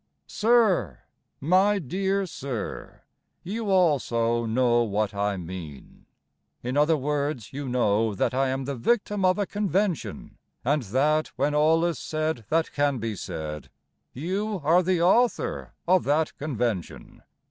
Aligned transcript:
Sir, 0.25 1.01
My 1.39 1.77
dear 1.77 2.25
Sir, 2.25 3.03
You 3.43 3.69
also 3.69 4.47
know 4.47 4.81
what 4.81 5.13
I 5.13 5.37
mean; 5.37 6.07
In 6.63 6.75
other 6.75 6.97
words, 6.97 7.53
you 7.53 7.69
know 7.69 8.15
That 8.15 8.33
I 8.33 8.47
am 8.49 8.65
the 8.65 8.73
victim 8.73 9.23
of 9.23 9.37
a 9.37 9.45
convention, 9.45 10.39
And 10.65 10.81
that, 10.81 11.27
when 11.35 11.53
all 11.53 11.85
is 11.85 11.99
said 11.99 12.45
that 12.49 12.71
can 12.71 12.97
be 12.97 13.15
said, 13.15 13.69
You 14.11 14.59
are 14.63 14.81
the 14.81 15.03
author 15.03 15.75
of 15.87 16.03
that 16.05 16.35
convention. 16.35 17.21